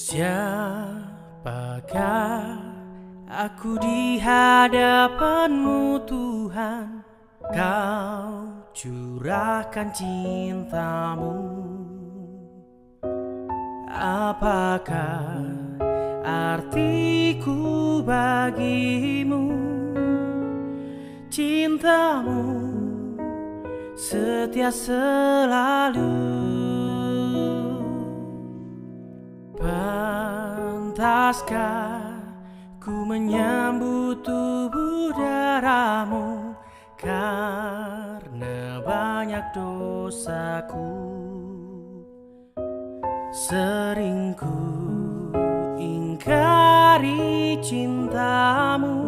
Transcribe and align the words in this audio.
Siapakah 0.00 1.44
aku 3.28 3.76
di 3.76 4.16
hadapanmu 4.16 6.00
Tuhan? 6.08 7.04
Kau 7.52 8.48
curahkan 8.72 9.92
cintamu. 9.92 11.36
Apakah 13.92 15.36
artiku 16.24 18.00
bagimu? 18.00 19.52
Cintamu 21.28 22.56
setia 23.92 24.72
selalu 24.72 26.08
Pantaskah 30.90 32.18
ku 32.82 33.06
menyambut 33.06 34.26
tubuh 34.26 35.14
darahmu? 35.14 36.50
Karena 36.98 38.82
banyak 38.82 39.54
dosaku 39.54 40.90
Sering 43.30 44.34
ku 44.34 44.58
ingkari 45.78 47.54
cintamu. 47.62 48.98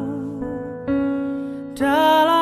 Dalam 1.75 2.42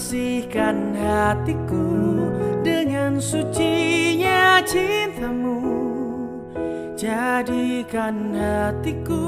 Bersihkan 0.00 0.96
hatiku 0.96 1.92
dengan 2.64 3.20
sucinya 3.20 4.64
cintamu. 4.64 5.60
Jadikan 6.96 8.32
hatiku 8.32 9.20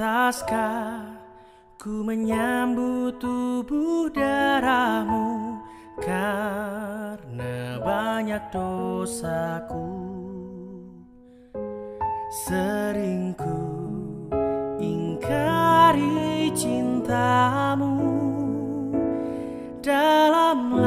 Pantaskah 0.00 1.12
ku 1.76 2.00
menyambut 2.00 3.20
tubuh 3.20 4.08
darahmu? 4.08 5.60
Karena 6.00 7.76
banyak 7.84 8.40
dosaku 8.48 9.92
Sering 12.32 13.36
ku 13.36 13.60
ingkari 14.80 16.48
cintamu. 16.56 18.00
Dalam 19.84 20.80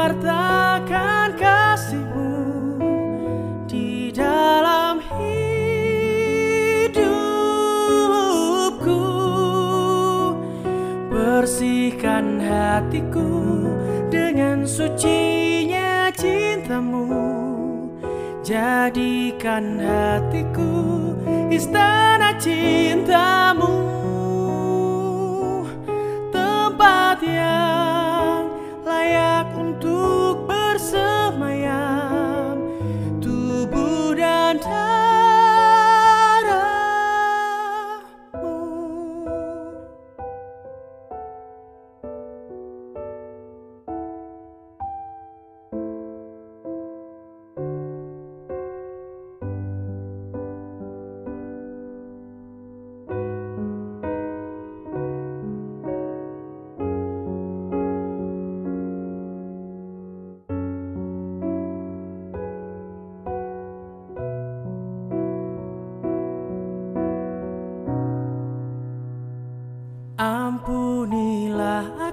wartakan 0.00 1.36
kasihmu 1.36 2.32
Di 3.68 4.08
dalam 4.16 5.04
hidupku. 5.12 7.04
Bersihkan 11.12 12.40
hatiku 12.40 13.28
dengan 14.08 14.64
sucinya 14.64 16.08
cintamu. 16.16 17.04
Jadikan 18.40 19.78
hatiku 19.84 20.72
istana 21.52 22.32
cintamu 22.40 23.49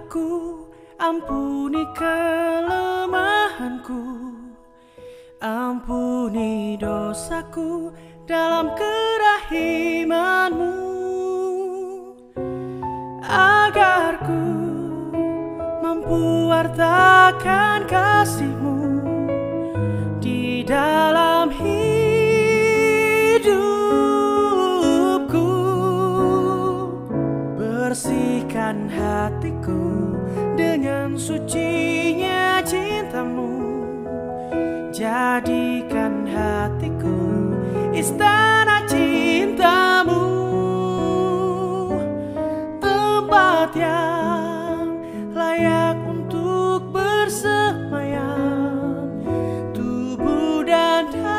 aku, 0.08 0.64
ampuni 0.96 1.84
kelemahanku 1.92 4.00
Ampuni 5.38 6.82
dosaku 6.82 7.94
dalam 8.26 8.74
kerahimanmu. 8.74 10.74
Agar 13.22 14.18
ku 14.26 14.42
mampu 15.84 16.50
wartakan 16.50 17.86
kasihmu 17.86 18.77
hatiku 36.28 37.56
Istana 37.96 38.86
cintamu 38.88 40.24
Tempat 42.80 43.76
yang 43.76 45.02
layak 45.34 45.98
untuk 46.08 46.92
bersemayam 46.94 48.28
Tubuh 49.76 50.64
dan 50.64 51.10
darahmu. 51.14 51.38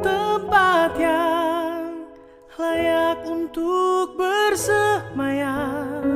Tempat 0.00 0.90
yang 0.98 2.08
layak 2.58 3.20
untuk 3.24 4.16
bersemayam. 4.16 6.09